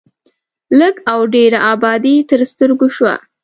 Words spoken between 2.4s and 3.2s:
سترګو شوه.